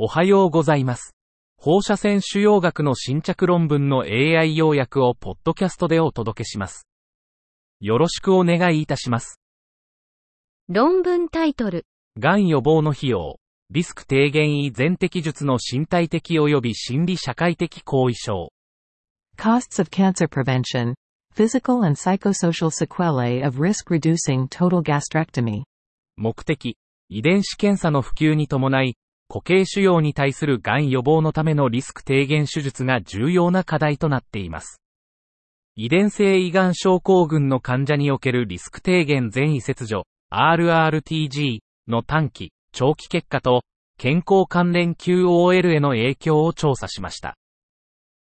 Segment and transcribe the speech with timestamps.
[0.00, 1.16] おはようございます。
[1.56, 6.86] 放射線腫瘍学の新着論文の AI 要約をポッドキャストでお届けします。
[7.80, 9.40] よろしくお願いいたします。
[10.68, 11.84] 論文タイトル、
[12.16, 13.40] がん予防の費用、
[13.70, 18.52] リスク低減医全摘術の身体的及び心理社会的後遺症。
[19.36, 20.94] Costs of cancer prevention.
[21.34, 25.64] Physical and psychosocial sequelae of risk reducing total gastrectomy.
[26.16, 26.76] 目的、
[27.08, 28.96] 遺伝子検査の普及に伴い、
[29.30, 34.80] 固形腫瘍に対するがん予防のためのリスク低減手術が重要な課題となっています。
[35.76, 43.62] 遺伝性胃がん症候群の患者におけるリスク低減全移切除、RRTG の短期、長期結果と、
[43.98, 47.36] 健康関連 QOL への影響を調査しました。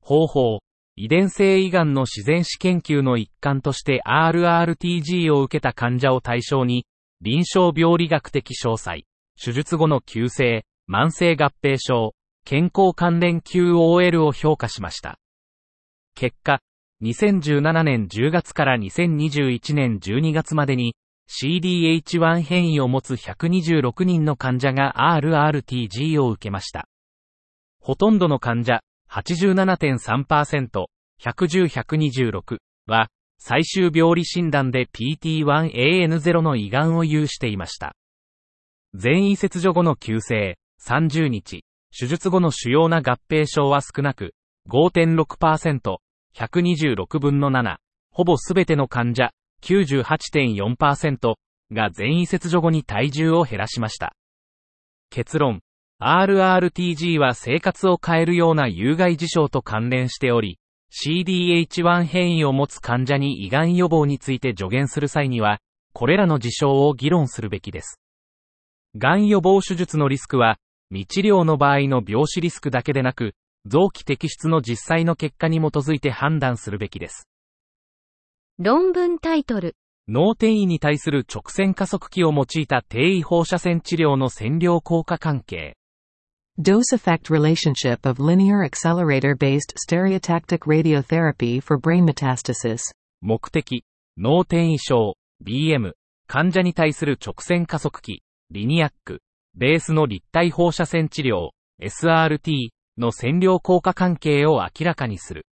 [0.00, 0.58] 方法、
[0.94, 6.86] 遺伝性胃がんの自然史研究の一環として RRTG を受けた患者を対象に、
[7.20, 9.02] 臨床病理学的詳細、
[9.42, 12.14] 手術後の急性、慢性合併症、
[12.44, 15.18] 健康関連 QOL を評価しました。
[16.14, 16.60] 結果、
[17.02, 20.94] 2017年10月から2021年12月までに
[21.28, 26.86] CDH1 変異を持つ126人の患者が RRTG を受けました。
[27.80, 30.86] ほとんどの患者、87.3%、
[31.20, 37.96] 110-126は、最終病理診断で PT1AN0 の胃がんを有していました。
[38.94, 41.64] 全移切除後の急性、30日、
[41.96, 44.34] 手術後の主要な合併症は少なく、
[44.68, 45.96] 5.6%、
[46.34, 47.76] 126分の7、
[48.10, 49.30] ほぼすべての患者、
[49.62, 51.34] 98.4%
[51.72, 54.14] が全移切除後に体重を減らしました。
[55.10, 55.60] 結論、
[56.00, 60.58] RRTG は生活を変えるような有害事象と関連しており、
[60.90, 65.60] CDH1 変異を持つ患者に胃がん予防について助言する際には、
[65.92, 68.00] これらの事象を議論するべきです。
[68.96, 70.58] がん予防手術のリスクは、
[70.92, 73.34] 未治療の場合の病死リスクだけでなく、
[73.64, 77.26] 臓器摘出の実際の結果に基づいて判断するべきです。
[78.58, 79.74] 論文タイトル、
[80.06, 85.78] 脳転移に対する直線加速器を用いた低位放射線治療の線量効果関係。
[86.60, 92.82] Dose effect relationship of linear accelerator based stereotactic radiotherapy for brain metastasis.
[93.22, 93.86] 目的、
[94.18, 95.94] 脳転移症、BM、
[96.26, 99.22] 患者に対する直線加速器、リニアック、
[99.54, 105.46] ベースの立体放射線治療、SRT の線量効果関係を明らかにする。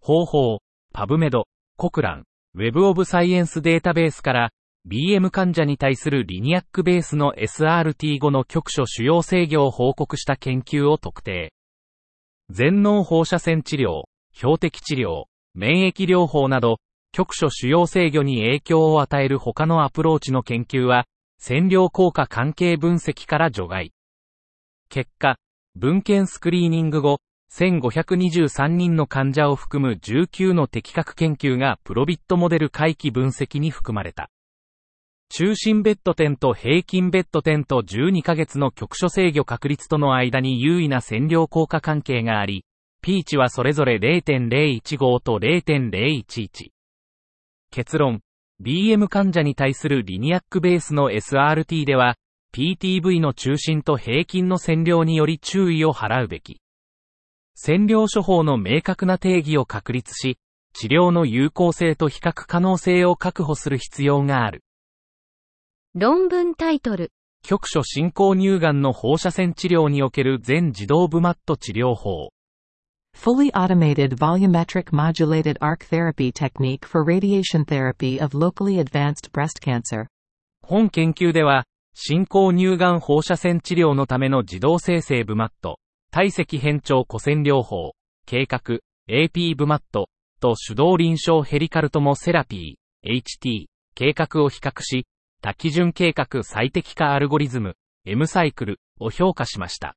[0.00, 0.58] 方法、
[0.92, 1.46] パブメド、
[1.76, 4.50] コクラン、Web of Science データベースから、
[4.88, 11.52] BM 患者に対するリニアックベースの SRT 後の局所主要制御を報告した研究を特定。
[12.50, 16.78] 全脳放射線治療、標的治療、免疫療法など、
[17.12, 21.06] 局所主要制御に影響を与える他のアプローチの研究は、
[21.38, 23.92] 線量効果関係分析から除外。
[24.88, 25.36] 結果、
[25.74, 27.20] 文献スクリーニング後、
[27.52, 34.30] 1523人の患者を含む19の的確研究がプロビットモデル回帰分析に含まれた。
[35.28, 42.64] 中心ベッド点と平均ベッド点と12ヶ月の局所制御確率との間に優位な線量効果関係があり、
[43.02, 46.70] ピーチはそれぞれ0.015と0.011。
[47.70, 48.20] 結論、
[48.62, 52.16] BM 患者に対するリニアックベースの SRT では、
[52.54, 56.60] PTV の中心と平均の線量により注意を払うべき。
[57.54, 60.38] 線量処方の明確な定義を確立し、
[60.72, 64.62] 治療の有効性と比較可能性を確保する必要がある。
[65.94, 67.12] 論文タイトル、
[67.42, 72.30] 局所進行乳がんの放射線治療における全自動ブマット治療法。
[73.16, 80.06] Fully automated volumetric modulated arc therapy technique for radiation therapy of locally advanced breast cancer.
[80.62, 85.80] 本研究では、進行乳がん放射線治療のための自動生成ブマット、
[86.12, 87.94] 体積変調古線療法、
[88.26, 95.06] 計画、AP ブマットと手動臨床ヘリカルトモセラピー、HT、計画を比較し、
[95.40, 99.96] 多基準計画最適化アルゴリズム、M サイクルを評価しました。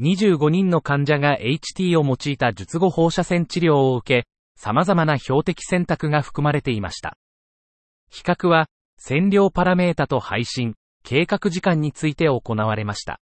[0.00, 7.18] 25人の患者が HT を用いた術後放射線治療を受け、様々な標的選択が含まれていました。
[8.10, 8.66] 比較は、
[8.96, 13.20] 線量パラメータと配信、計画時間について行われました。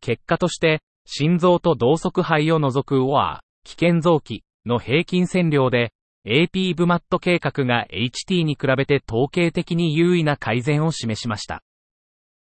[0.00, 5.92] 結果として、心臓と同側肺を除く OR、危険臓器の平均線量で、
[6.26, 11.62] AP ブマット計画が HT に比べて統計的に優位な改善を示しました。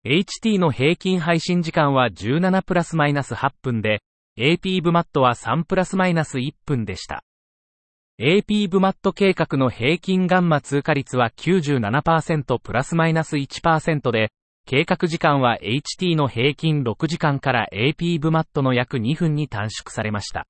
[0.09, 4.01] HT の平均配信時間は17プラスマイナス8分で、
[4.39, 7.23] AP ブマットは3プラスマイナス1分でした。
[8.19, 14.31] AP ブマット計画の平均ガンマ通過率は97%プラスマイナス1%で、
[14.65, 20.47] 計画時間は HT の平均6時間から AP ブマットの約2分に短縮されました。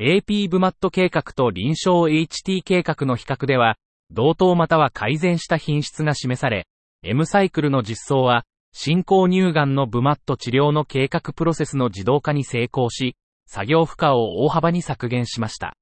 [0.00, 3.76] AP ブマット計画と臨床 HT 計画の比較では、
[4.10, 6.66] 同等または改善した品質が示され、
[7.02, 8.46] M サイクルの実装は、
[8.76, 13.16] 進行乳がんのブマット治療の計画プロセスの自動化に成功し、
[13.46, 15.76] 作業負荷を大幅に削減しました。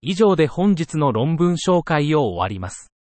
[0.00, 2.92] 以上で本日の論文紹介を終わります。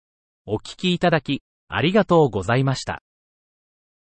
[0.45, 3.01] お聞きいただき、ありがとうございました。